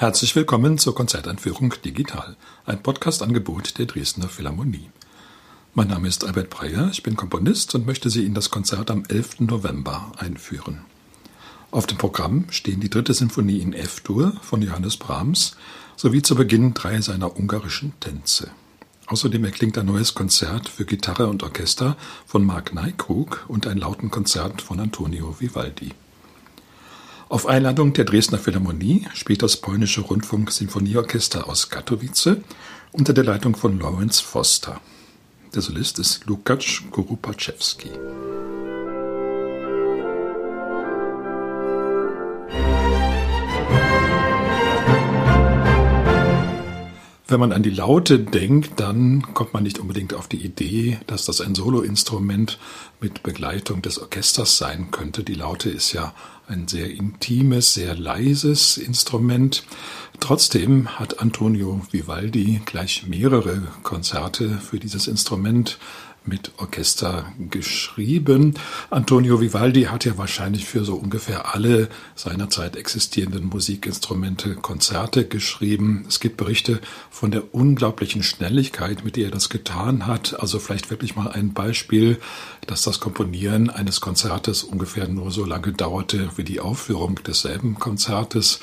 Herzlich 0.00 0.36
willkommen 0.36 0.78
zur 0.78 0.94
Konzerteinführung 0.94 1.74
Digital, 1.84 2.36
ein 2.66 2.80
Podcast-Angebot 2.80 3.78
der 3.78 3.86
Dresdner 3.86 4.28
Philharmonie. 4.28 4.90
Mein 5.74 5.88
Name 5.88 6.06
ist 6.06 6.24
Albert 6.24 6.50
Breyer, 6.50 6.88
ich 6.92 7.02
bin 7.02 7.16
Komponist 7.16 7.74
und 7.74 7.84
möchte 7.84 8.08
Sie 8.08 8.24
in 8.24 8.32
das 8.32 8.48
Konzert 8.48 8.92
am 8.92 9.02
11. 9.08 9.40
November 9.40 10.12
einführen. 10.16 10.82
Auf 11.72 11.88
dem 11.88 11.98
Programm 11.98 12.44
stehen 12.50 12.78
die 12.78 12.90
dritte 12.90 13.12
Sinfonie 13.12 13.58
in 13.58 13.72
F-Dur 13.72 14.34
von 14.40 14.62
Johannes 14.62 14.98
Brahms 14.98 15.56
sowie 15.96 16.22
zu 16.22 16.36
Beginn 16.36 16.74
drei 16.74 17.00
seiner 17.00 17.36
ungarischen 17.36 17.92
Tänze. 17.98 18.52
Außerdem 19.08 19.44
erklingt 19.46 19.78
ein 19.78 19.86
neues 19.86 20.14
Konzert 20.14 20.68
für 20.68 20.84
Gitarre 20.84 21.26
und 21.26 21.42
Orchester 21.42 21.96
von 22.24 22.46
Mark 22.46 22.72
Neikrug 22.72 23.46
und 23.48 23.66
ein 23.66 23.78
Lautenkonzert 23.78 24.62
von 24.62 24.78
Antonio 24.78 25.34
Vivaldi. 25.40 25.90
Auf 27.30 27.46
Einladung 27.46 27.92
der 27.92 28.06
Dresdner 28.06 28.38
Philharmonie 28.38 29.06
spielt 29.12 29.42
das 29.42 29.58
polnische 29.58 30.00
Rundfunk-Sinfonieorchester 30.00 31.46
aus 31.46 31.68
Katowice 31.68 32.38
unter 32.90 33.12
der 33.12 33.24
Leitung 33.24 33.54
von 33.54 33.78
Lawrence 33.78 34.22
Foster. 34.22 34.80
Der 35.54 35.60
Solist 35.60 35.98
ist 35.98 36.24
Lukasz 36.24 36.82
Kurupaczewski. 36.90 37.90
Wenn 47.30 47.40
man 47.40 47.52
an 47.52 47.62
die 47.62 47.68
Laute 47.68 48.18
denkt, 48.18 48.80
dann 48.80 49.34
kommt 49.34 49.52
man 49.52 49.62
nicht 49.62 49.78
unbedingt 49.78 50.14
auf 50.14 50.28
die 50.28 50.42
Idee, 50.42 50.98
dass 51.06 51.26
das 51.26 51.42
ein 51.42 51.54
Soloinstrument 51.54 52.58
mit 53.02 53.22
Begleitung 53.22 53.82
des 53.82 53.98
Orchesters 53.98 54.56
sein 54.56 54.90
könnte. 54.90 55.24
Die 55.24 55.34
Laute 55.34 55.68
ist 55.68 55.92
ja 55.92 56.14
ein 56.46 56.68
sehr 56.68 56.90
intimes, 56.90 57.74
sehr 57.74 57.94
leises 57.94 58.78
Instrument. 58.78 59.62
Trotzdem 60.20 60.98
hat 60.98 61.20
Antonio 61.20 61.82
Vivaldi 61.90 62.62
gleich 62.64 63.06
mehrere 63.06 63.60
Konzerte 63.82 64.48
für 64.56 64.78
dieses 64.78 65.06
Instrument 65.06 65.78
mit 66.28 66.52
Orchester 66.58 67.32
geschrieben. 67.50 68.54
Antonio 68.90 69.40
Vivaldi 69.40 69.84
hat 69.84 70.04
ja 70.04 70.18
wahrscheinlich 70.18 70.66
für 70.66 70.84
so 70.84 70.94
ungefähr 70.94 71.54
alle 71.54 71.88
seinerzeit 72.14 72.76
existierenden 72.76 73.46
Musikinstrumente 73.46 74.54
Konzerte 74.54 75.26
geschrieben. 75.26 76.04
Es 76.08 76.20
gibt 76.20 76.36
Berichte 76.36 76.80
von 77.10 77.30
der 77.30 77.54
unglaublichen 77.54 78.22
Schnelligkeit, 78.22 79.04
mit 79.04 79.16
der 79.16 79.26
er 79.26 79.30
das 79.30 79.48
getan 79.48 80.06
hat. 80.06 80.38
Also 80.38 80.58
vielleicht 80.58 80.90
wirklich 80.90 81.16
mal 81.16 81.28
ein 81.28 81.52
Beispiel, 81.52 82.18
dass 82.66 82.82
das 82.82 83.00
Komponieren 83.00 83.70
eines 83.70 84.00
Konzertes 84.00 84.62
ungefähr 84.62 85.08
nur 85.08 85.30
so 85.30 85.44
lange 85.44 85.72
dauerte 85.72 86.30
wie 86.36 86.44
die 86.44 86.60
Aufführung 86.60 87.20
desselben 87.26 87.78
Konzertes. 87.78 88.60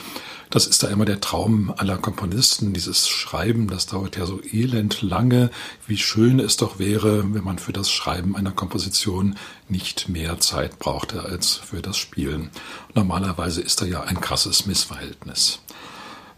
Das 0.55 0.67
ist 0.67 0.83
da 0.83 0.87
immer 0.87 1.03
der 1.03 1.19
Traum 1.19 1.73
aller 1.75 1.97
Komponisten, 1.97 2.71
dieses 2.71 3.09
Schreiben, 3.09 3.67
das 3.67 3.87
dauert 3.87 4.15
ja 4.15 4.25
so 4.25 4.39
elend 4.41 5.01
lange. 5.01 5.51
Wie 5.85 5.97
schön 5.97 6.39
es 6.39 6.55
doch 6.55 6.79
wäre, 6.79 7.33
wenn 7.33 7.43
man 7.43 7.59
für 7.59 7.73
das 7.73 7.91
Schreiben 7.91 8.37
einer 8.37 8.53
Komposition 8.53 9.35
nicht 9.67 10.07
mehr 10.07 10.39
Zeit 10.39 10.79
brauchte 10.79 11.23
als 11.23 11.55
für 11.55 11.81
das 11.81 11.97
Spielen. 11.97 12.51
Normalerweise 12.93 13.59
ist 13.59 13.81
da 13.81 13.85
ja 13.85 14.03
ein 14.03 14.21
krasses 14.21 14.65
Missverhältnis. 14.65 15.59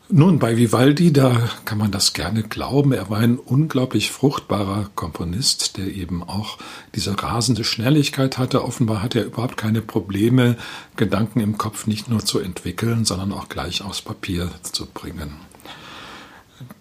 Nun, 0.09 0.39
bei 0.39 0.55
Vivaldi, 0.55 1.11
da 1.11 1.49
kann 1.65 1.77
man 1.77 1.91
das 1.91 2.13
gerne 2.13 2.41
glauben. 2.41 2.93
Er 2.93 3.09
war 3.09 3.17
ein 3.17 3.37
unglaublich 3.37 4.09
fruchtbarer 4.09 4.89
Komponist, 4.95 5.75
der 5.75 5.87
eben 5.87 6.23
auch 6.23 6.59
diese 6.95 7.21
rasende 7.21 7.65
Schnelligkeit 7.65 8.37
hatte. 8.37 8.63
Offenbar 8.63 9.01
hat 9.01 9.15
er 9.15 9.25
überhaupt 9.25 9.57
keine 9.57 9.81
Probleme, 9.81 10.55
Gedanken 10.95 11.41
im 11.41 11.57
Kopf 11.57 11.87
nicht 11.87 12.07
nur 12.07 12.23
zu 12.23 12.39
entwickeln, 12.39 13.03
sondern 13.03 13.33
auch 13.33 13.49
gleich 13.49 13.81
aufs 13.81 14.01
Papier 14.01 14.49
zu 14.61 14.85
bringen. 14.85 15.33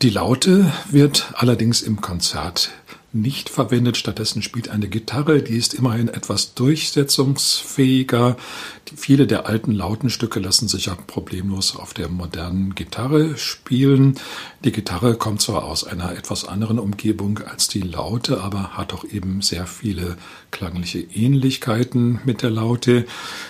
Die 0.02 0.10
Laute 0.10 0.72
wird 0.88 1.32
allerdings 1.34 1.82
im 1.82 2.00
Konzert 2.00 2.70
nicht 3.12 3.48
verwendet. 3.48 3.96
Stattdessen 3.96 4.42
spielt 4.42 4.68
eine 4.68 4.88
Gitarre, 4.88 5.42
die 5.42 5.56
ist 5.56 5.74
immerhin 5.74 6.08
etwas 6.08 6.54
durchsetzungsfähiger. 6.54 8.36
Viele 8.94 9.26
der 9.26 9.46
alten 9.46 9.72
Lautenstücke 9.72 10.38
lassen 10.38 10.68
sich 10.68 10.86
ja 10.86 10.94
problemlos 10.94 11.74
auf 11.74 11.94
der 11.94 12.08
modernen 12.08 12.74
Gitarre 12.74 13.36
spielen. 13.36 14.18
Die 14.64 14.70
Gitarre 14.70 15.16
kommt 15.16 15.42
zwar 15.42 15.64
aus 15.64 15.84
einer 15.84 16.12
etwas 16.12 16.44
anderen 16.44 16.78
Umgebung 16.78 17.40
als 17.40 17.68
die 17.68 17.80
Laute, 17.80 18.40
aber 18.40 18.76
hat 18.76 18.92
auch 18.92 19.04
eben 19.04 19.42
sehr 19.42 19.66
viele 19.66 20.16
klangliche 20.50 21.00
Ähnlichkeiten 21.00 22.20
mit 22.24 22.42
der 22.42 22.50
Laute. 22.50 23.06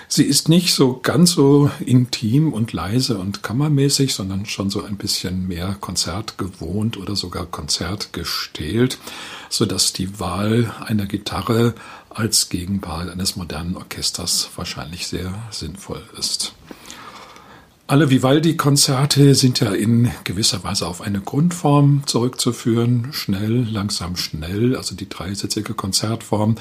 Sie 0.09 0.25
ist 0.25 0.49
nicht 0.49 0.73
so 0.75 1.01
ganz 1.03 1.33
so 1.33 1.71
intim 1.85 2.53
und 2.53 2.73
leise 2.73 3.19
und 3.19 3.43
kammermäßig, 3.43 4.15
sondern 4.15 4.47
schon 4.47 4.71
so 4.71 4.83
ein 4.83 4.97
bisschen 4.97 5.47
mehr 5.49 5.77
konzertgewohnt 5.81 6.97
oder 6.97 7.15
sogar 7.17 7.47
konzertgestählt 7.47 8.99
so 9.49 9.67
dass 9.67 9.93
die 9.93 10.19
Wahl 10.21 10.73
einer 10.85 11.07
Gitarre 11.07 11.75
als 12.17 12.49
Gegenpart 12.49 13.11
eines 13.11 13.37
modernen 13.37 13.77
Orchesters 13.77 14.49
wahrscheinlich 14.57 15.07
sehr 15.07 15.35
sinnvoll 15.51 16.03
ist. 16.19 16.55
Alle 17.89 18.11
Vivaldi-Konzerte 18.11 19.37
sind 19.37 19.61
ja 19.61 19.71
in 19.71 20.11
gewisser 20.25 20.65
Weise 20.65 20.89
auf 20.89 21.03
eine 21.03 21.21
Grundform 21.21 22.03
zurückzuführen. 22.07 23.13
Schnell, 23.13 23.65
langsam, 23.71 24.17
schnell, 24.17 24.75
also 24.75 24.97
die 24.97 25.09
dreisätzige 25.09 25.73
Konzertform, 25.73 26.57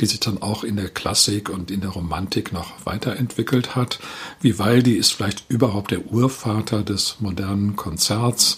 die 0.00 0.06
sich 0.06 0.20
dann 0.20 0.40
auch 0.40 0.64
in 0.64 0.76
der 0.76 0.88
Klassik 0.88 1.50
und 1.50 1.70
in 1.70 1.82
der 1.82 1.90
Romantik 1.90 2.54
noch 2.54 2.72
weiterentwickelt 2.84 3.76
hat. 3.76 3.98
Vivaldi 4.40 4.94
ist 4.94 5.12
vielleicht 5.12 5.44
überhaupt 5.50 5.90
der 5.90 6.06
Urvater 6.06 6.82
des 6.82 7.16
modernen 7.20 7.76
Konzerts. 7.76 8.56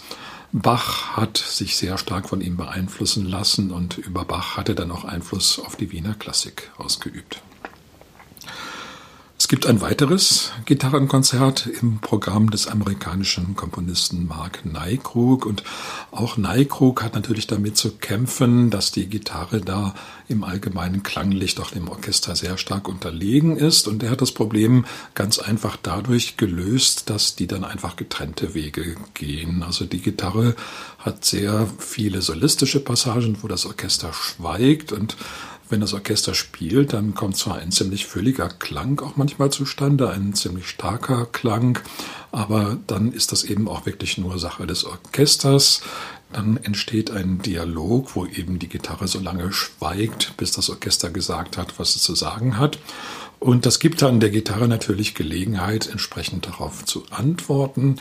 Bach 0.55 1.17
hat 1.17 1.39
sich 1.39 1.77
sehr 1.77 1.97
stark 1.97 2.29
von 2.29 2.43
ihm 2.43 2.59
beeinflussen 2.59 3.25
lassen 3.25 3.71
und 3.71 3.97
über 3.97 4.27
Bach 4.27 4.59
hat 4.59 4.69
er 4.69 4.75
dann 4.75 4.91
auch 4.91 5.05
Einfluss 5.05 5.59
auf 5.59 5.77
die 5.77 5.91
Wiener 5.93 6.15
Klassik 6.15 6.71
ausgeübt. 6.77 7.43
Es 9.53 9.55
gibt 9.55 9.67
ein 9.67 9.83
weiteres 9.83 10.51
Gitarrenkonzert 10.65 11.67
im 11.67 11.99
Programm 11.99 12.49
des 12.49 12.69
amerikanischen 12.69 13.55
Komponisten 13.55 14.27
Mark 14.27 14.65
Nykrug. 14.65 15.45
Und 15.45 15.63
auch 16.11 16.39
Nykrug 16.39 17.03
hat 17.03 17.15
natürlich 17.15 17.49
damit 17.49 17.77
zu 17.77 17.91
kämpfen, 17.99 18.71
dass 18.71 18.93
die 18.93 19.11
Gitarre 19.11 19.61
da 19.61 19.95
im 20.27 20.43
allgemeinen 20.43 21.03
klanglich 21.03 21.55
doch 21.55 21.71
dem 21.71 21.91
Orchester 21.91 22.35
sehr 22.35 22.57
stark 22.57 22.89
unterlegen 22.89 23.59
ist. 23.59 23.89
Und 23.89 24.03
er 24.03 24.13
hat 24.13 24.23
das 24.23 24.33
Problem 24.33 24.87
ganz 25.15 25.39
einfach 25.39 25.77
dadurch 25.77 26.39
gelöst, 26.39 27.11
dass 27.11 27.37
die 27.37 27.47
dann 27.47 27.65
einfach 27.65 27.97
getrennte 27.97 28.55
Wege 28.55 28.97
gehen. 29.13 29.63
Also 29.63 29.85
die 29.85 30.01
Gitarre 30.01 30.57
hat 30.99 31.27
sehr 31.27 31.69
viele 31.77 32.23
solistische 32.23 32.81
Passagen, 32.81 33.37
wo 33.43 33.49
das 33.49 33.67
Orchester 33.67 34.15
schweigt. 34.15 34.93
Und 34.93 35.19
wenn 35.73 35.81
das 35.81 35.95
Orchester 35.95 36.35
spielt, 36.35 36.93
dann 36.93 37.15
kommt 37.15 37.37
zwar 37.37 37.57
ein 37.57 37.73
ziemlich 37.73 38.07
fülliger 38.07 38.49
Klang 38.49 39.01
auch 39.01 39.17
manchmal 39.17 39.51
zustande, 39.51 40.11
ein 40.11 40.35
ziemlich 40.35 40.69
starker 40.69 41.27
Klang, 41.27 41.79
aber 42.31 42.79
dann 42.87 43.11
ist 43.11 43.33
das 43.33 43.43
eben 43.43 43.69
auch 43.69 43.87
wirklich 43.87 44.19
nur 44.19 44.39
Sache 44.39 44.67
des 44.67 44.85
Orchesters. 44.85 45.83
Dann 46.33 46.59
entsteht 46.59 47.11
ein 47.11 47.41
Dialog, 47.43 48.15
wo 48.15 48.27
eben 48.27 48.59
die 48.59 48.69
Gitarre 48.69 49.09
so 49.09 49.19
lange 49.19 49.53
schweigt, 49.53 50.35
bis 50.37 50.53
das 50.53 50.71
Orchester 50.71 51.11
gesagt 51.11 51.57
hat, 51.57 51.79
was 51.79 51.97
es 51.97 52.03
zu 52.03 52.15
sagen 52.15 52.59
hat. 52.59 52.79
Und 53.43 53.67
das 53.67 53.81
gibt 53.81 54.03
dann 54.03 54.21
der 54.21 54.31
Gitarre 54.31 54.69
natürlich 54.69 55.17
Gelegenheit, 55.17 55.89
entsprechend 55.91 56.47
darauf 56.47 56.85
zu 56.85 57.03
antworten, 57.11 57.97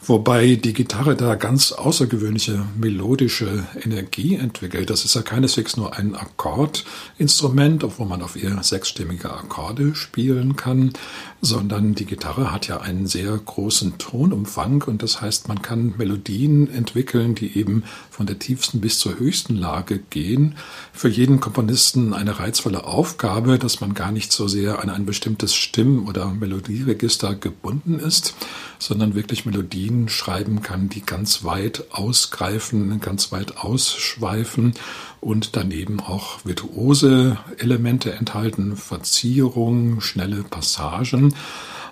wobei 0.00 0.54
die 0.54 0.72
Gitarre 0.72 1.16
da 1.16 1.34
ganz 1.34 1.72
außergewöhnliche 1.72 2.64
melodische 2.78 3.66
Energie 3.84 4.36
entwickelt. 4.36 4.88
Das 4.88 5.04
ist 5.04 5.14
ja 5.14 5.20
keineswegs 5.20 5.76
nur 5.76 5.94
ein 5.98 6.14
Akkordinstrument, 6.14 7.84
obwohl 7.84 8.06
man 8.06 8.22
auf 8.22 8.36
ihr 8.36 8.56
sechsstimmige 8.62 9.30
Akkorde 9.30 9.94
spielen 9.94 10.56
kann, 10.56 10.94
sondern 11.42 11.94
die 11.94 12.06
Gitarre 12.06 12.50
hat 12.50 12.66
ja 12.66 12.80
einen 12.80 13.06
sehr 13.06 13.36
großen 13.36 13.98
Tonumfang 13.98 14.82
und 14.82 15.02
das 15.02 15.20
heißt, 15.20 15.46
man 15.48 15.60
kann 15.60 15.92
Melodien 15.98 16.72
entwickeln, 16.72 17.34
die 17.34 17.58
eben 17.58 17.84
von 18.10 18.24
der 18.24 18.38
tiefsten 18.38 18.80
bis 18.80 18.98
zur 18.98 19.18
höchsten 19.18 19.56
Lage 19.56 19.98
gehen. 19.98 20.54
Für 20.94 21.08
jeden 21.08 21.38
Komponisten 21.38 22.14
eine 22.14 22.38
reizvolle 22.38 22.84
Aufgabe, 22.84 23.58
dass 23.58 23.82
man 23.82 23.92
gar 23.92 24.10
nicht 24.10 24.32
so 24.32 24.48
sehr 24.48 24.85
an 24.88 24.96
ein 24.96 25.06
bestimmtes 25.06 25.54
Stimm- 25.54 26.06
oder 26.06 26.26
Melodieregister 26.26 27.34
gebunden 27.34 27.98
ist, 27.98 28.34
sondern 28.78 29.14
wirklich 29.14 29.46
Melodien 29.46 30.08
schreiben 30.08 30.62
kann, 30.62 30.88
die 30.88 31.02
ganz 31.02 31.44
weit 31.44 31.84
ausgreifen, 31.90 33.00
ganz 33.00 33.32
weit 33.32 33.58
ausschweifen 33.58 34.74
und 35.20 35.56
daneben 35.56 36.00
auch 36.00 36.44
virtuose 36.44 37.38
Elemente 37.58 38.12
enthalten, 38.12 38.76
Verzierungen, 38.76 40.00
schnelle 40.00 40.42
Passagen. 40.42 41.34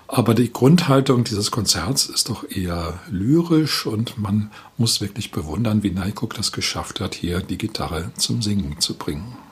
Aber 0.07 0.35
die 0.35 0.53
Grundhaltung 0.53 1.23
dieses 1.23 1.49
Konzerts 1.49 2.05
ist 2.05 2.29
doch 2.29 2.49
eher 2.49 2.99
lyrisch 3.09 3.85
und 3.85 4.17
man 4.19 4.51
muss 4.77 5.01
wirklich 5.01 5.31
bewundern, 5.31 5.81
wie 5.83 5.91
Neikuk 5.91 6.35
das 6.35 6.51
geschafft 6.51 6.99
hat, 6.99 7.15
hier 7.15 7.41
die 7.41 7.57
Gitarre 7.57 8.11
zum 8.15 8.41
Singen 8.41 8.79
zu 8.79 8.93
bringen. 8.93 9.44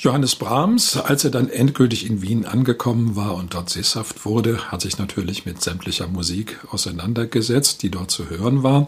Johannes 0.00 0.36
Brahms, 0.36 0.96
als 0.96 1.24
er 1.24 1.32
dann 1.32 1.48
endgültig 1.48 2.06
in 2.06 2.22
Wien 2.22 2.46
angekommen 2.46 3.16
war 3.16 3.34
und 3.34 3.54
dort 3.54 3.68
sesshaft 3.68 4.24
wurde, 4.24 4.70
hat 4.70 4.80
sich 4.80 4.96
natürlich 4.96 5.44
mit 5.44 5.60
sämtlicher 5.60 6.06
Musik 6.06 6.60
auseinandergesetzt, 6.70 7.82
die 7.82 7.90
dort 7.90 8.12
zu 8.12 8.30
hören 8.30 8.62
war. 8.62 8.86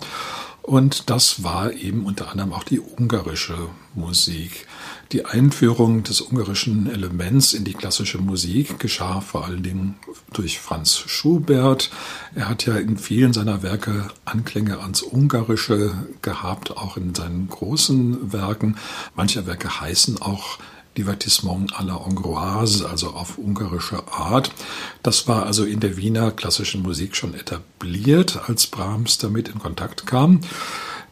Und 0.63 1.11
das 1.11 1.43
war 1.43 1.73
eben 1.73 2.05
unter 2.05 2.31
anderem 2.31 2.53
auch 2.53 2.63
die 2.63 2.79
ungarische 2.79 3.57
Musik. 3.93 4.69
Die 5.11 5.25
Einführung 5.25 6.05
des 6.05 6.21
ungarischen 6.21 6.89
Elements 6.89 7.55
in 7.55 7.65
die 7.65 7.75
klassische 7.75 8.19
Musik 8.19 8.79
geschah 8.79 9.21
vor 9.21 9.45
allen 9.45 9.65
Dingen 9.65 9.97
durch 10.33 10.61
Franz 10.61 10.97
Schubert. 10.97 11.91
Er 12.37 12.49
hat 12.49 12.67
ja 12.67 12.77
in 12.77 12.99
vielen 12.99 13.33
seiner 13.33 13.65
Werke 13.65 14.13
Anklänge 14.25 14.79
ans 14.79 15.03
Ungarische 15.03 15.93
gehabt, 16.23 16.77
auch 16.77 16.97
in 16.97 17.17
seinen 17.17 17.49
großen 17.49 18.33
Werken. 18.33 18.77
Manche 19.17 19.49
Werke 19.49 19.81
heißen 19.81 20.23
auch 20.23 20.59
Divertissement 20.97 21.67
à 21.77 21.85
la 21.85 21.95
Hongroise, 21.95 22.85
also 22.85 23.11
auf 23.11 23.39
ungarische 23.39 24.03
Art. 24.13 24.51
Das 25.03 25.29
war 25.29 25.47
also 25.47 25.65
in 25.65 25.81
der 25.81 25.97
Wiener 25.97 26.31
klassischen 26.31 26.83
Musik 26.83 27.17
schon 27.17 27.35
etabliert, 27.35 28.41
als 28.49 28.67
Brahms 28.67 29.19
damit 29.19 29.49
in 29.49 29.59
Kontakt 29.59 30.07
kam. 30.07 30.41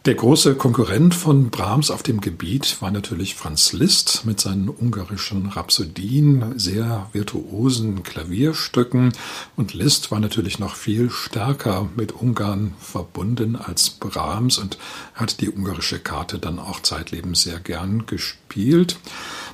Der 0.04 0.14
große 0.14 0.54
Konkurrent 0.54 1.12
von 1.12 1.50
Brahms 1.50 1.90
auf 1.90 2.04
dem 2.04 2.20
Gebiet 2.20 2.80
war 2.80 2.92
natürlich 2.92 3.34
Franz 3.34 3.72
Liszt 3.72 4.24
mit 4.24 4.40
seinen 4.40 4.68
ungarischen 4.68 5.46
Rhapsodien, 5.46 6.56
sehr 6.56 7.08
virtuosen 7.12 8.04
Klavierstücken. 8.04 9.12
Und 9.56 9.74
Liszt 9.74 10.10
war 10.12 10.20
natürlich 10.20 10.60
noch 10.60 10.76
viel 10.76 11.10
stärker 11.10 11.88
mit 11.96 12.12
Ungarn 12.12 12.74
verbunden 12.78 13.56
als 13.56 13.90
Brahms 13.90 14.56
und 14.58 14.78
hat 15.14 15.40
die 15.40 15.50
ungarische 15.50 15.98
Karte 15.98 16.38
dann 16.38 16.60
auch 16.60 16.80
zeitlebens 16.80 17.42
sehr 17.42 17.58
gern 17.58 18.06
gespielt. 18.06 18.98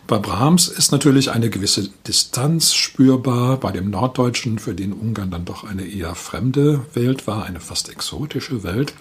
Bei 0.06 0.18
Brahms 0.18 0.68
ist 0.68 0.92
natürlich 0.92 1.30
eine 1.30 1.48
gewisse 1.48 1.88
Distanz 2.06 2.74
spürbar, 2.74 3.56
bei 3.56 3.72
dem 3.72 3.88
Norddeutschen, 3.88 4.58
für 4.58 4.74
den 4.74 4.92
Ungarn 4.92 5.30
dann 5.30 5.46
doch 5.46 5.64
eine 5.64 5.86
eher 5.86 6.14
fremde 6.14 6.84
Welt 6.92 7.26
war, 7.26 7.46
eine 7.46 7.60
fast 7.60 7.88
exotische 7.88 8.62
Welt. 8.62 8.92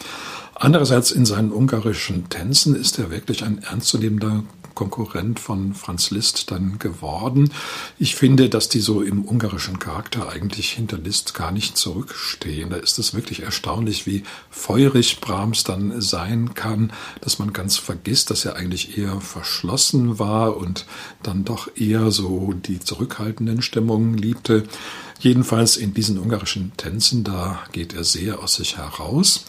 Andererseits 0.55 1.11
in 1.11 1.25
seinen 1.25 1.51
ungarischen 1.51 2.29
Tänzen 2.29 2.75
ist 2.75 2.99
er 2.99 3.11
wirklich 3.11 3.43
ein 3.43 3.63
ernstzunehmender 3.63 4.43
Konkurrent 4.75 5.39
von 5.39 5.73
Franz 5.73 6.11
Liszt 6.11 6.51
dann 6.51 6.79
geworden. 6.79 7.51
Ich 7.99 8.15
finde, 8.15 8.49
dass 8.49 8.69
die 8.69 8.79
so 8.79 9.01
im 9.01 9.25
ungarischen 9.25 9.79
Charakter 9.79 10.29
eigentlich 10.29 10.71
hinter 10.71 10.97
Liszt 10.97 11.33
gar 11.33 11.51
nicht 11.51 11.77
zurückstehen. 11.77 12.69
Da 12.69 12.77
ist 12.77 12.97
es 12.99 13.13
wirklich 13.13 13.43
erstaunlich, 13.43 14.05
wie 14.05 14.23
feurig 14.49 15.21
Brahms 15.21 15.63
dann 15.63 16.01
sein 16.01 16.53
kann, 16.53 16.91
dass 17.21 17.39
man 17.39 17.53
ganz 17.53 17.77
vergisst, 17.77 18.29
dass 18.29 18.45
er 18.45 18.55
eigentlich 18.55 18.97
eher 18.97 19.21
verschlossen 19.21 20.19
war 20.19 20.57
und 20.57 20.85
dann 21.21 21.45
doch 21.45 21.69
eher 21.75 22.11
so 22.11 22.53
die 22.53 22.79
zurückhaltenden 22.79 23.61
Stimmungen 23.61 24.17
liebte. 24.17 24.63
Jedenfalls 25.19 25.77
in 25.77 25.93
diesen 25.93 26.17
ungarischen 26.17 26.73
Tänzen, 26.77 27.23
da 27.23 27.59
geht 27.71 27.93
er 27.93 28.03
sehr 28.03 28.39
aus 28.39 28.55
sich 28.55 28.77
heraus. 28.77 29.45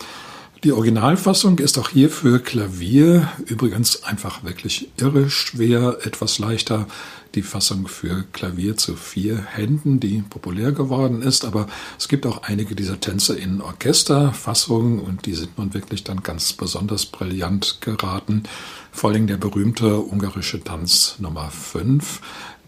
Die 0.64 0.72
Originalfassung 0.72 1.58
ist 1.58 1.76
auch 1.76 1.90
hier 1.90 2.08
für 2.08 2.38
Klavier 2.40 3.28
übrigens 3.44 4.02
einfach 4.02 4.44
wirklich 4.44 4.88
irre 4.96 5.28
schwer, 5.28 5.98
etwas 6.04 6.38
leichter 6.38 6.86
die 7.34 7.42
Fassung 7.42 7.86
für 7.86 8.24
Klavier 8.32 8.74
zu 8.74 8.96
vier 8.96 9.42
Händen, 9.42 10.00
die 10.00 10.22
populär 10.22 10.72
geworden 10.72 11.20
ist. 11.20 11.44
Aber 11.44 11.66
es 11.98 12.08
gibt 12.08 12.24
auch 12.24 12.44
einige 12.44 12.74
dieser 12.74 12.98
Tänze 12.98 13.36
in 13.36 13.60
Orchesterfassungen 13.60 15.00
und 15.00 15.26
die 15.26 15.34
sind 15.34 15.58
nun 15.58 15.74
wirklich 15.74 16.02
dann 16.02 16.22
ganz 16.22 16.54
besonders 16.54 17.04
brillant 17.04 17.82
geraten. 17.82 18.44
Vor 18.90 19.10
allem 19.10 19.26
der 19.26 19.36
berühmte 19.36 19.98
ungarische 19.98 20.64
Tanz 20.64 21.16
Nummer 21.18 21.50
5 21.50 22.22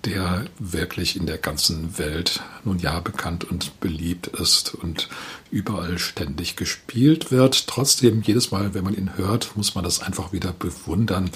der 0.04 0.44
wirklich 0.58 1.16
in 1.16 1.26
der 1.26 1.38
ganzen 1.38 1.98
Welt 1.98 2.40
nun 2.64 2.78
ja 2.78 3.00
bekannt 3.00 3.44
und 3.44 3.80
beliebt 3.80 4.28
ist 4.28 4.74
und 4.74 5.08
überall 5.50 5.98
ständig 5.98 6.56
gespielt 6.56 7.30
wird. 7.30 7.66
Trotzdem, 7.66 8.22
jedes 8.22 8.50
Mal, 8.50 8.74
wenn 8.74 8.84
man 8.84 8.94
ihn 8.94 9.16
hört, 9.16 9.56
muss 9.56 9.74
man 9.74 9.84
das 9.84 10.00
einfach 10.00 10.32
wieder 10.32 10.52
bewundern, 10.52 11.30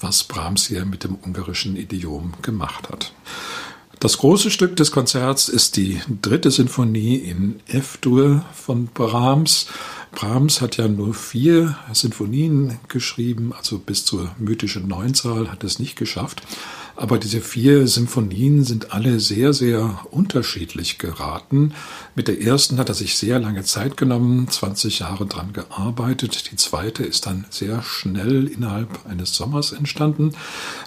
was 0.00 0.24
Brahms 0.24 0.66
hier 0.66 0.84
mit 0.84 1.04
dem 1.04 1.16
ungarischen 1.16 1.76
Idiom 1.76 2.34
gemacht 2.42 2.88
hat. 2.90 3.12
Das 3.98 4.18
große 4.18 4.50
Stück 4.50 4.76
des 4.76 4.92
Konzerts 4.92 5.48
ist 5.48 5.76
die 5.76 6.00
dritte 6.20 6.50
Sinfonie 6.50 7.16
in 7.16 7.60
F-Dur 7.66 8.44
von 8.52 8.86
Brahms. 8.86 9.68
Brahms 10.12 10.60
hat 10.60 10.76
ja 10.76 10.86
nur 10.86 11.14
vier 11.14 11.76
Sinfonien 11.92 12.78
geschrieben, 12.88 13.54
also 13.56 13.78
bis 13.78 14.04
zur 14.04 14.34
mythischen 14.38 14.86
Neunzahl 14.86 15.50
hat 15.50 15.64
es 15.64 15.78
nicht 15.78 15.96
geschafft. 15.96 16.42
Aber 16.96 17.18
diese 17.18 17.42
vier 17.42 17.86
Symphonien 17.86 18.64
sind 18.64 18.92
alle 18.94 19.20
sehr, 19.20 19.52
sehr 19.52 20.06
unterschiedlich 20.10 20.96
geraten. 20.96 21.74
Mit 22.14 22.26
der 22.26 22.40
ersten 22.40 22.78
hat 22.78 22.88
er 22.88 22.94
sich 22.94 23.16
sehr 23.16 23.38
lange 23.38 23.64
Zeit 23.64 23.98
genommen, 23.98 24.48
20 24.48 25.00
Jahre 25.00 25.26
dran 25.26 25.52
gearbeitet. 25.52 26.50
Die 26.50 26.56
zweite 26.56 27.04
ist 27.04 27.26
dann 27.26 27.44
sehr 27.50 27.82
schnell 27.82 28.46
innerhalb 28.46 29.04
eines 29.06 29.34
Sommers 29.36 29.72
entstanden. 29.72 30.32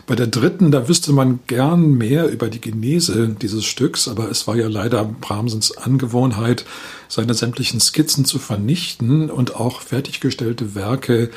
Bei 0.07 0.15
der 0.15 0.25
dritten, 0.25 0.71
da 0.71 0.88
wüsste 0.88 1.13
man 1.13 1.41
gern 1.45 1.94
mehr 1.97 2.27
über 2.27 2.50
die 2.50 2.62
Genese 2.62 3.35
dieses 3.39 3.65
Stücks, 3.65 4.07
aber 4.07 4.31
es 4.31 4.47
war 4.47 4.55
ja 4.55 4.67
leider 4.67 5.05
Brahmsens 5.05 5.77
Angewohnheit, 5.77 6.65
seine 7.07 7.35
sämtlichen 7.35 7.79
Skizzen 7.79 8.25
zu 8.25 8.39
vernichten 8.39 9.29
und 9.29 9.55
auch 9.55 9.81
fertiggestellte 9.81 10.73
Werke 10.73 11.29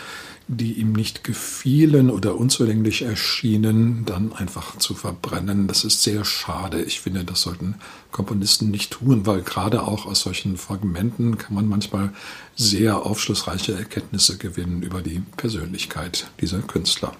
die 0.48 0.74
ihm 0.74 0.92
nicht 0.92 1.24
gefielen 1.24 2.10
oder 2.10 2.36
unzulänglich 2.36 3.02
erschienen, 3.02 4.04
dann 4.04 4.32
einfach 4.32 4.78
zu 4.78 4.94
verbrennen. 4.94 5.68
Das 5.68 5.84
ist 5.84 6.02
sehr 6.02 6.24
schade. 6.24 6.82
Ich 6.82 7.00
finde, 7.00 7.24
das 7.24 7.42
sollten 7.42 7.76
Komponisten 8.10 8.70
nicht 8.70 8.92
tun, 8.92 9.26
weil 9.26 9.42
gerade 9.42 9.82
auch 9.82 10.06
aus 10.06 10.20
solchen 10.20 10.56
Fragmenten 10.56 11.38
kann 11.38 11.54
man 11.54 11.68
manchmal 11.68 12.12
sehr 12.56 13.04
aufschlussreiche 13.06 13.74
Erkenntnisse 13.74 14.36
gewinnen 14.36 14.82
über 14.82 15.02
die 15.02 15.22
Persönlichkeit 15.36 16.30
dieser 16.40 16.60
Künstler. 16.60 17.12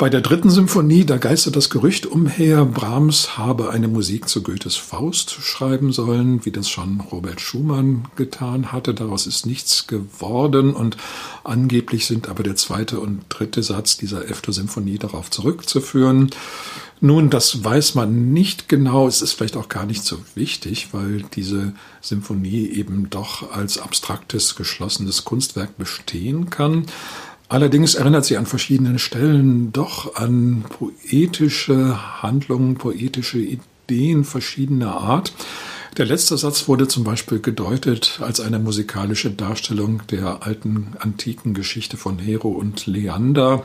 Bei 0.00 0.08
der 0.08 0.22
dritten 0.22 0.48
Symphonie, 0.48 1.04
da 1.04 1.18
geistert 1.18 1.56
das 1.56 1.68
Gerücht 1.68 2.06
umher, 2.06 2.64
Brahms 2.64 3.36
habe 3.36 3.68
eine 3.68 3.86
Musik 3.86 4.30
zu 4.30 4.42
Goethes 4.42 4.76
Faust 4.76 5.30
schreiben 5.30 5.92
sollen, 5.92 6.42
wie 6.46 6.50
das 6.50 6.70
schon 6.70 7.00
Robert 7.12 7.38
Schumann 7.38 8.06
getan 8.16 8.72
hatte. 8.72 8.94
Daraus 8.94 9.26
ist 9.26 9.44
nichts 9.44 9.88
geworden 9.88 10.72
und 10.72 10.96
angeblich 11.44 12.06
sind 12.06 12.30
aber 12.30 12.42
der 12.42 12.56
zweite 12.56 12.98
und 12.98 13.26
dritte 13.28 13.62
Satz 13.62 13.98
dieser 13.98 14.26
Efto-Symphonie 14.30 14.96
darauf 14.96 15.30
zurückzuführen. 15.30 16.30
Nun, 17.02 17.28
das 17.28 17.62
weiß 17.62 17.94
man 17.94 18.32
nicht 18.32 18.70
genau. 18.70 19.06
Es 19.06 19.20
ist 19.20 19.34
vielleicht 19.34 19.58
auch 19.58 19.68
gar 19.68 19.84
nicht 19.84 20.04
so 20.04 20.16
wichtig, 20.34 20.88
weil 20.92 21.24
diese 21.34 21.74
Symphonie 22.00 22.68
eben 22.70 23.10
doch 23.10 23.52
als 23.52 23.76
abstraktes, 23.76 24.54
geschlossenes 24.54 25.26
Kunstwerk 25.26 25.76
bestehen 25.76 26.48
kann. 26.48 26.86
Allerdings 27.50 27.96
erinnert 27.96 28.24
sie 28.24 28.36
an 28.36 28.46
verschiedenen 28.46 29.00
Stellen 29.00 29.72
doch 29.72 30.14
an 30.14 30.64
poetische 30.68 32.22
Handlungen, 32.22 32.76
poetische 32.76 33.40
Ideen 33.40 34.22
verschiedener 34.22 34.92
Art. 34.92 35.32
Der 35.96 36.06
letzte 36.06 36.38
Satz 36.38 36.68
wurde 36.68 36.86
zum 36.86 37.02
Beispiel 37.02 37.40
gedeutet 37.40 38.20
als 38.22 38.38
eine 38.38 38.60
musikalische 38.60 39.32
Darstellung 39.32 40.02
der 40.12 40.46
alten 40.46 40.92
antiken 41.00 41.52
Geschichte 41.52 41.96
von 41.96 42.20
Hero 42.20 42.50
und 42.50 42.86
Leander, 42.86 43.64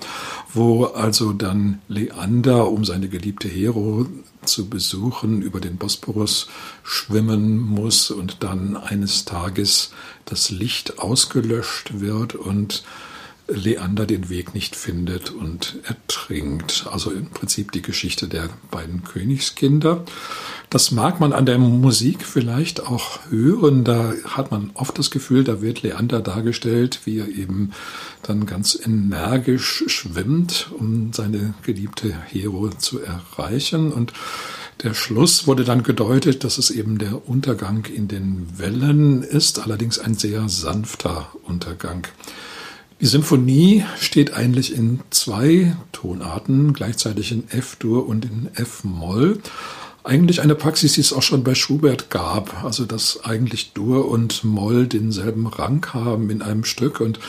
wo 0.52 0.86
also 0.86 1.32
dann 1.32 1.78
Leander, 1.88 2.72
um 2.72 2.86
seine 2.86 3.08
geliebte 3.08 3.48
Hero 3.48 4.08
zu 4.46 4.68
besuchen, 4.68 5.44
über 5.44 5.62
den 5.62 5.78
Bosporus 5.78 6.48
schwimmen 6.82 7.60
muss 7.60 8.10
und 8.10 8.38
dann 8.40 8.78
eines 8.78 9.26
Tages 9.26 9.92
das 10.26 10.50
Licht 10.50 10.98
ausgelöscht 10.98 12.00
wird 12.00 12.34
und 12.34 12.84
Leander 13.48 14.06
den 14.08 14.30
Weg 14.30 14.56
nicht 14.56 14.76
findet 14.76 15.30
und 15.30 15.78
ertrinkt. 15.84 16.88
Also 16.92 17.12
im 17.12 17.30
Prinzip 17.30 17.72
die 17.72 17.82
Geschichte 17.82 18.28
der 18.28 18.50
beiden 18.72 19.04
Königskinder. 19.04 20.04
Das 20.72 20.92
mag 20.92 21.20
man 21.20 21.32
an 21.32 21.46
der 21.46 21.60
Musik 21.60 22.26
vielleicht 22.26 22.88
auch 22.88 23.20
hören. 23.30 23.84
Da 23.84 24.14
hat 24.26 24.50
man 24.50 24.72
oft 24.74 24.98
das 24.98 25.12
Gefühl, 25.12 25.44
da 25.44 25.62
wird 25.62 25.84
Leander 25.84 26.22
dargestellt, 26.22 27.02
wie 27.06 27.20
er 27.20 27.28
eben 27.28 27.72
dann 28.24 28.48
ganz 28.48 28.78
energisch 28.84 29.84
schwimmt, 29.88 30.72
um 30.78 31.14
seine 31.14 31.54
geliebte 31.62 32.16
Hero 32.28 32.70
zu 32.70 33.00
erreichen. 33.00 33.92
Und 33.92 34.12
der 34.82 34.96
Schluss 34.96 35.46
wurde 35.46 35.64
dann 35.64 35.84
gedeutet, 35.84 36.44
dass 36.44 36.58
es 36.58 36.72
eben 36.72 36.98
der 36.98 37.30
Untergang 37.30 37.86
in 37.86 38.08
den 38.08 38.48
Wellen 38.58 39.22
ist, 39.22 39.60
allerdings 39.60 40.00
ein 40.00 40.16
sehr 40.16 40.50
sanfter 40.50 41.30
Untergang. 41.44 42.08
Die 43.02 43.08
Symphonie 43.08 43.84
steht 44.00 44.34
eigentlich 44.34 44.74
in 44.74 45.02
zwei 45.10 45.76
Tonarten, 45.92 46.72
gleichzeitig 46.72 47.34
in 47.34 47.50
F-Dur 47.50 48.08
und 48.08 48.24
in 48.24 48.50
F-Moll. 48.56 49.40
Eigentlich 50.06 50.42
eine 50.42 50.56
Praxis, 50.56 50.94
die 50.94 51.02
es 51.02 51.12
auch 51.12 51.22
schon 51.22 51.44
bei 51.44 51.56
Schubert 51.56 52.10
gab, 52.10 52.64
also 52.64 52.86
dass 52.86 53.26
eigentlich 53.26 53.74
Dur 53.74 54.08
und 54.08 54.46
Moll 54.46 54.88
denselben 54.88 55.46
Rang 55.48 55.86
haben 55.94 56.30
in 56.30 56.42
einem 56.42 56.64
Stück 56.64 57.02
und 57.02 57.20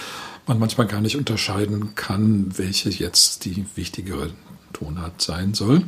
man 0.46 0.60
manchmal 0.60 0.86
gar 0.86 1.00
nicht 1.00 1.16
unterscheiden 1.16 1.96
kann, 1.96 2.56
welche 2.56 2.90
jetzt 2.90 3.44
die 3.44 3.66
wichtigere 3.74 4.30
Tonart 4.72 5.20
sein 5.20 5.54
soll. 5.54 5.82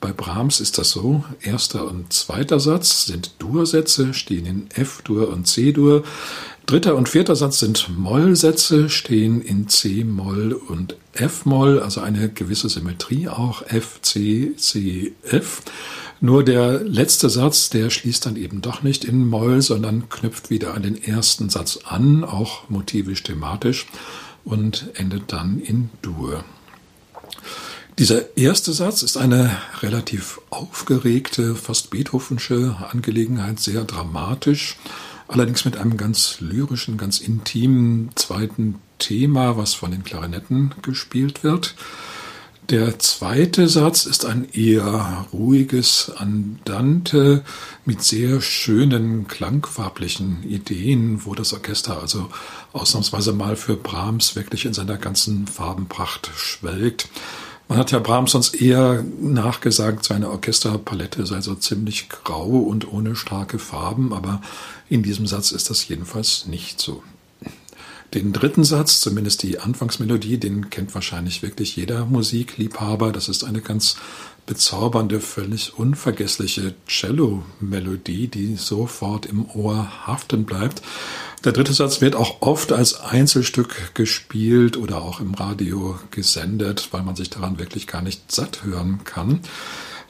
Bei 0.00 0.12
Brahms 0.12 0.60
ist 0.60 0.78
das 0.78 0.90
so. 0.90 1.24
Erster 1.40 1.86
und 1.86 2.12
zweiter 2.12 2.60
Satz 2.60 3.06
sind 3.06 3.32
Dur-Sätze, 3.38 4.14
stehen 4.14 4.46
in 4.46 4.70
F-Dur 4.70 5.30
und 5.30 5.46
C-Dur. 5.46 6.04
Dritter 6.66 6.96
und 6.96 7.10
vierter 7.10 7.36
Satz 7.36 7.58
sind 7.58 7.90
Moll-Sätze, 7.94 8.88
stehen 8.88 9.42
in 9.42 9.68
C-Moll 9.68 10.54
und 10.54 10.96
F-Moll, 11.12 11.78
also 11.80 12.00
eine 12.00 12.30
gewisse 12.30 12.70
Symmetrie 12.70 13.28
auch 13.28 13.60
F, 13.66 14.00
C, 14.00 14.56
C, 14.56 15.12
F. 15.24 15.60
Nur 16.22 16.42
der 16.42 16.80
letzte 16.82 17.28
Satz, 17.28 17.68
der 17.68 17.90
schließt 17.90 18.24
dann 18.24 18.36
eben 18.36 18.62
doch 18.62 18.82
nicht 18.82 19.04
in 19.04 19.28
Moll, 19.28 19.60
sondern 19.60 20.08
knüpft 20.08 20.48
wieder 20.48 20.72
an 20.72 20.82
den 20.82 21.02
ersten 21.02 21.50
Satz 21.50 21.80
an, 21.84 22.24
auch 22.24 22.70
motivisch 22.70 23.22
thematisch 23.22 23.86
und 24.44 24.88
endet 24.94 25.32
dann 25.34 25.60
in 25.60 25.90
Dur. 26.00 26.44
Dieser 27.98 28.38
erste 28.38 28.72
Satz 28.72 29.02
ist 29.02 29.18
eine 29.18 29.54
relativ 29.82 30.40
aufgeregte, 30.48 31.54
fast 31.56 31.90
Beethovensche 31.90 32.74
Angelegenheit, 32.90 33.60
sehr 33.60 33.84
dramatisch, 33.84 34.78
allerdings 35.28 35.64
mit 35.64 35.76
einem 35.76 35.96
ganz 35.96 36.40
lyrischen, 36.40 36.98
ganz 36.98 37.18
intimen 37.18 38.10
zweiten 38.14 38.76
Thema, 38.98 39.56
was 39.56 39.74
von 39.74 39.90
den 39.90 40.04
Klarinetten 40.04 40.74
gespielt 40.82 41.44
wird. 41.44 41.74
Der 42.70 42.98
zweite 42.98 43.68
Satz 43.68 44.06
ist 44.06 44.24
ein 44.24 44.48
eher 44.50 45.26
ruhiges 45.34 46.10
Andante 46.16 47.44
mit 47.84 48.02
sehr 48.02 48.40
schönen 48.40 49.28
klangfarblichen 49.28 50.42
Ideen, 50.44 51.26
wo 51.26 51.34
das 51.34 51.52
Orchester 51.52 52.00
also 52.00 52.30
ausnahmsweise 52.72 53.34
mal 53.34 53.56
für 53.56 53.76
Brahms 53.76 54.34
wirklich 54.34 54.64
in 54.64 54.72
seiner 54.72 54.96
ganzen 54.96 55.46
Farbenpracht 55.46 56.30
schwelgt. 56.36 57.08
Man 57.68 57.78
hat 57.78 57.92
ja 57.92 57.98
Brahms 57.98 58.32
sonst 58.32 58.60
eher 58.60 59.02
nachgesagt, 59.20 60.04
seine 60.04 60.30
Orchesterpalette 60.30 61.24
sei 61.24 61.40
so 61.40 61.54
ziemlich 61.54 62.08
grau 62.08 62.46
und 62.46 62.92
ohne 62.92 63.16
starke 63.16 63.58
Farben, 63.58 64.12
aber 64.12 64.42
in 64.90 65.02
diesem 65.02 65.26
Satz 65.26 65.50
ist 65.50 65.70
das 65.70 65.88
jedenfalls 65.88 66.46
nicht 66.46 66.80
so. 66.80 67.02
Den 68.14 68.32
dritten 68.32 68.62
Satz, 68.62 69.00
zumindest 69.00 69.42
die 69.42 69.58
Anfangsmelodie, 69.58 70.38
den 70.38 70.70
kennt 70.70 70.94
wahrscheinlich 70.94 71.42
wirklich 71.42 71.74
jeder 71.74 72.06
Musikliebhaber. 72.06 73.10
Das 73.10 73.28
ist 73.28 73.42
eine 73.42 73.60
ganz 73.60 73.96
bezaubernde, 74.46 75.18
völlig 75.18 75.76
unvergessliche 75.76 76.74
Cello-Melodie, 76.86 78.28
die 78.28 78.54
sofort 78.54 79.26
im 79.26 79.50
Ohr 79.50 80.06
haften 80.06 80.44
bleibt. 80.44 80.80
Der 81.44 81.50
dritte 81.50 81.72
Satz 81.72 82.00
wird 82.00 82.14
auch 82.14 82.40
oft 82.40 82.72
als 82.72 83.00
Einzelstück 83.00 83.94
gespielt 83.94 84.76
oder 84.76 85.02
auch 85.02 85.18
im 85.18 85.34
Radio 85.34 85.98
gesendet, 86.12 86.88
weil 86.92 87.02
man 87.02 87.16
sich 87.16 87.30
daran 87.30 87.58
wirklich 87.58 87.88
gar 87.88 88.00
nicht 88.00 88.30
satt 88.30 88.62
hören 88.62 89.00
kann. 89.04 89.40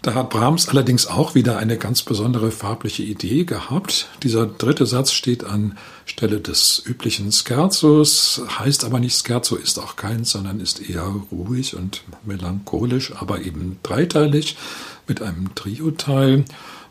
Da 0.05 0.13
hat 0.13 0.29
Brahms 0.29 0.69
allerdings 0.69 1.07
auch 1.07 1.35
wieder 1.35 1.57
eine 1.57 1.79
ganz 1.79 2.03
besondere 2.03 2.51
farbliche 2.51 3.03
Idee 3.03 3.45
gehabt. 3.45 4.09
Dieser 4.23 4.45
dritte 4.45 4.85
Satz 4.85 5.13
steht 5.13 5.45
an 5.45 5.79
Stelle 6.05 6.41
des 6.41 6.83
üblichen 6.85 7.33
Scherzos, 7.33 8.43
heißt 8.59 8.85
aber 8.85 9.01
nicht 9.01 9.27
Scherzo, 9.27 9.57
ist 9.57 9.79
auch 9.79 9.97
keins, 9.97 10.33
sondern 10.33 10.61
ist 10.61 10.87
eher 10.91 11.07
ruhig 11.33 11.75
und 11.75 12.03
melancholisch, 12.23 13.15
aber 13.17 13.41
eben 13.41 13.79
dreiteilig 13.83 14.59
mit 15.09 15.23
einem 15.23 15.55
Trio-Teil. 15.55 16.45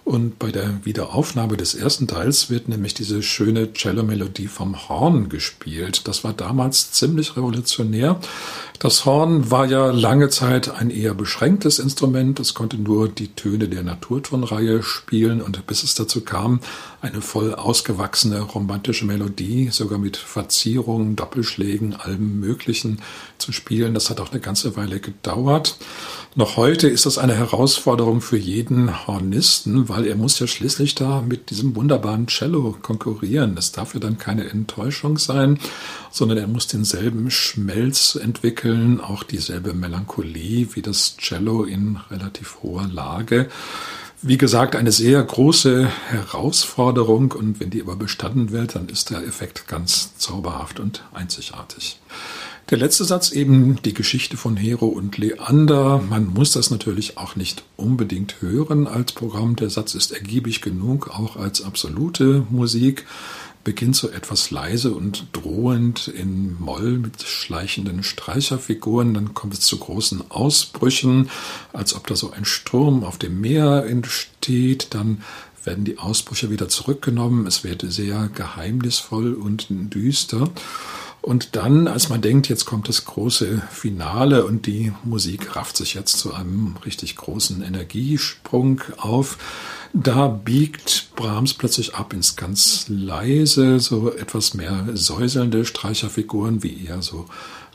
Und 0.06 0.38
bei 0.38 0.52
der 0.52 0.84
Wiederaufnahme 0.84 1.56
des 1.56 1.76
ersten 1.76 2.08
Teils 2.08 2.50
wird 2.50 2.68
nämlich 2.68 2.94
diese 2.94 3.24
schöne 3.24 3.72
Cello-Melodie 3.72 4.48
vom 4.48 4.90
Horn 4.90 5.30
gespielt. 5.30 6.08
Das 6.10 6.26
war 6.26 6.34
damals 6.34 6.92
ziemlich 6.92 7.38
revolutionär. 7.38 8.20
Das 8.80 9.06
Horn 9.06 9.50
war 9.50 9.66
ja 9.66 9.92
lange 9.92 10.28
Zeit 10.28 10.70
ein 10.70 10.90
eher 10.90 11.14
beschränktes 11.14 11.80
Instrument. 11.80 12.42
Es 12.42 12.54
konnte 12.54 12.78
nur 12.78 13.08
die 13.08 13.30
Töne 13.30 13.70
der 13.70 13.84
Naturtonreihe 13.84 14.84
spielen 14.84 15.42
und 15.42 15.66
bis 15.68 15.84
es 15.84 15.96
dazu 15.96 16.20
kam, 16.20 16.60
eine 17.04 17.22
voll 17.22 17.54
ausgewachsene 17.54 18.40
romantische 18.40 19.06
Melodie, 19.06 19.68
sogar 19.72 20.00
mit 20.00 20.16
Verzierungen, 20.16 21.18
Doppelschlägen, 21.18 21.96
allem 21.96 22.40
Möglichen 22.40 23.02
zu 23.38 23.52
spielen. 23.52 23.94
Das 23.94 24.10
hat 24.10 24.22
auch 24.22 24.32
eine 24.32 24.40
ganze 24.40 24.78
Weile 24.78 25.02
gedauert. 25.02 25.76
Noch 26.36 26.56
heute 26.56 26.88
ist 26.88 27.06
das 27.06 27.18
eine 27.18 27.36
Herausforderung 27.36 28.22
für 28.22 28.38
jeden 28.38 29.06
Hornisten, 29.06 29.90
weil 29.90 30.08
er 30.08 30.16
muss 30.16 30.40
ja 30.40 30.48
schließlich 30.48 30.96
da 30.96 31.22
mit 31.22 31.50
diesem 31.50 31.76
wunderbaren 31.76 32.28
Cello 32.28 32.78
konkurrieren. 32.82 33.56
Das 33.56 33.74
darf 33.74 33.94
ja 33.94 34.00
dann 34.00 34.18
keine 34.18 34.50
Enttäuschung 34.50 35.18
sein, 35.18 35.60
sondern 36.10 36.38
er 36.38 36.48
muss 36.48 36.68
denselben 36.68 37.30
Schmelz 37.30 38.16
entwickeln, 38.16 39.02
auch 39.02 39.24
dieselbe 39.24 39.74
Melancholie 39.74 40.70
wie 40.74 40.82
das 40.82 41.18
Cello 41.18 41.66
in 41.66 42.00
relativ 42.10 42.60
hoher 42.64 42.88
Lage. 42.88 43.50
Wie 44.26 44.38
gesagt, 44.38 44.78
eine 44.78 44.94
sehr 44.94 45.22
große 45.22 45.86
Herausforderung 46.08 47.34
und 47.34 47.60
wenn 47.60 47.72
die 47.72 47.82
aber 47.82 47.98
bestanden 47.98 48.52
wird, 48.52 48.76
dann 48.76 48.88
ist 48.88 49.10
der 49.10 49.22
Effekt 49.22 49.68
ganz 49.68 50.18
zauberhaft 50.18 50.80
und 50.80 51.04
einzigartig. 51.14 52.00
Der 52.70 52.78
letzte 52.78 53.04
Satz 53.04 53.34
eben 53.34 53.82
die 53.84 53.94
Geschichte 53.94 54.38
von 54.38 54.56
Hero 54.56 54.86
und 54.86 55.18
Leander. 55.18 56.02
Man 56.10 56.28
muss 56.28 56.54
das 56.54 56.72
natürlich 56.72 57.18
auch 57.18 57.36
nicht 57.36 57.66
unbedingt 57.76 58.42
hören 58.42 58.88
als 58.88 59.12
Programm. 59.12 59.58
Der 59.58 59.70
Satz 59.70 59.94
ist 59.94 60.14
ergiebig 60.14 60.62
genug, 60.62 61.10
auch 61.10 61.36
als 61.36 61.62
absolute 61.62 62.48
Musik. 62.50 63.06
Beginnt 63.64 63.96
so 63.96 64.10
etwas 64.10 64.52
leise 64.52 64.94
und 64.94 65.28
drohend 65.32 66.10
in 66.10 66.60
Moll 66.60 66.98
mit 66.98 67.22
schleichenden 67.24 68.04
Streicherfiguren. 68.04 69.14
Dann 69.14 69.34
kommt 69.34 69.54
es 69.54 69.62
zu 69.62 69.78
großen 69.78 70.30
Ausbrüchen, 70.30 71.30
als 71.72 71.96
ob 71.96 72.08
da 72.08 72.16
so 72.16 72.32
ein 72.32 72.44
Sturm 72.44 73.04
auf 73.04 73.18
dem 73.18 73.40
Meer 73.40 73.86
entsteht. 73.86 74.88
Dann 74.94 75.24
werden 75.64 75.86
die 75.86 75.98
Ausbrüche 75.98 76.50
wieder 76.50 76.68
zurückgenommen. 76.68 77.48
Es 77.48 77.64
wird 77.64 77.86
sehr 77.88 78.30
geheimnisvoll 78.34 79.34
und 79.34 79.68
düster. 79.70 80.50
Und 81.24 81.56
dann, 81.56 81.88
als 81.88 82.10
man 82.10 82.20
denkt, 82.20 82.50
jetzt 82.50 82.66
kommt 82.66 82.90
das 82.90 83.06
große 83.06 83.62
Finale 83.72 84.46
und 84.46 84.68
die 84.68 84.92
Musik 85.06 85.56
rafft 85.56 85.78
sich 85.78 85.94
jetzt 85.94 86.18
zu 86.18 86.34
einem 86.34 86.76
richtig 86.86 87.16
großen 87.16 87.64
Energiesprung 87.64 88.82
auf, 88.98 89.38
da 89.94 90.28
biegt 90.28 91.12
Brahms 91.16 91.54
plötzlich 91.54 91.96
ab 91.96 92.12
ins 92.12 92.36
ganz 92.36 92.88
leise, 92.90 93.80
so 93.80 94.12
etwas 94.12 94.54
mehr 94.54 94.86
säuselnde 94.96 95.64
Streicherfiguren, 95.64 96.62
wie 96.62 96.86
eher 96.88 97.02
so 97.02 97.28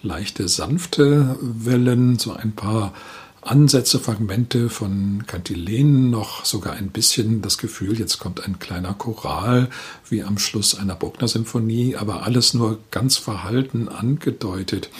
leichte, 0.02 0.46
sanfte 0.46 1.38
Wellen, 1.40 2.18
so 2.18 2.34
ein 2.34 2.52
paar 2.52 2.92
Ansätze, 3.48 3.98
Fragmente 3.98 4.68
von 4.68 5.24
Kantilenen, 5.26 6.10
noch 6.10 6.44
sogar 6.44 6.74
ein 6.74 6.88
bisschen 6.88 7.40
das 7.40 7.56
Gefühl, 7.56 7.98
jetzt 7.98 8.18
kommt 8.18 8.46
ein 8.46 8.58
kleiner 8.58 8.94
Choral 8.94 9.70
wie 10.08 10.22
am 10.22 10.38
Schluss 10.38 10.78
einer 10.78 10.94
Bruckner-Symphonie, 10.94 11.96
aber 11.96 12.24
alles 12.24 12.52
nur 12.52 12.78
ganz 12.90 13.16
verhalten 13.16 13.88
angedeutet. 13.88 14.90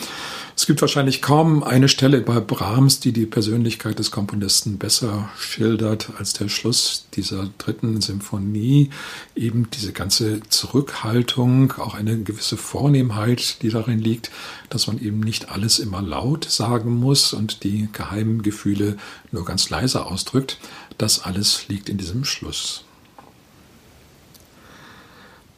Es 0.59 0.65
gibt 0.65 0.81
wahrscheinlich 0.81 1.21
kaum 1.21 1.63
eine 1.63 1.87
Stelle 1.87 2.19
bei 2.19 2.41
Brahms, 2.41 2.99
die 2.99 3.13
die 3.13 3.25
Persönlichkeit 3.25 3.97
des 3.97 4.11
Komponisten 4.11 4.77
besser 4.77 5.29
schildert 5.39 6.09
als 6.17 6.33
der 6.33 6.49
Schluss 6.49 7.05
dieser 7.13 7.49
dritten 7.57 8.01
Symphonie. 8.01 8.89
Eben 9.37 9.69
diese 9.71 9.93
ganze 9.93 10.41
Zurückhaltung, 10.49 11.71
auch 11.77 11.93
eine 11.93 12.23
gewisse 12.23 12.57
Vornehmheit, 12.57 13.61
die 13.61 13.69
darin 13.69 13.99
liegt, 13.99 14.31
dass 14.69 14.87
man 14.87 14.99
eben 14.99 15.21
nicht 15.21 15.49
alles 15.49 15.79
immer 15.79 16.01
laut 16.01 16.43
sagen 16.43 16.93
muss 16.93 17.31
und 17.31 17.63
die 17.63 17.87
geheimen 17.93 18.41
Gefühle 18.41 18.97
nur 19.31 19.45
ganz 19.45 19.69
leise 19.69 20.05
ausdrückt. 20.07 20.57
Das 20.97 21.23
alles 21.23 21.69
liegt 21.69 21.87
in 21.87 21.97
diesem 21.97 22.25
Schluss. 22.25 22.83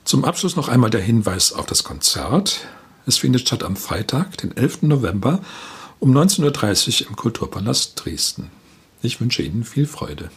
Zum 0.06 0.26
Abschluss 0.26 0.56
noch 0.56 0.70
einmal 0.70 0.92
der 0.92 1.02
Hinweis 1.02 1.54
auf 1.54 1.66
das 1.66 1.84
Konzert. 1.84 2.68
Es 3.06 3.18
findet 3.18 3.42
statt 3.42 3.64
am 3.64 3.76
Freitag, 3.76 4.38
den 4.38 4.56
11. 4.56 4.84
November 4.84 5.42
um 6.00 6.16
19.30 6.16 7.04
Uhr 7.04 7.10
im 7.10 7.16
Kulturpalast 7.16 7.94
Dresden. 8.04 8.52
Ich 9.02 9.20
wünsche 9.22 9.44
Ihnen 9.44 9.64
viel 9.64 9.88
Freude. 9.88 10.30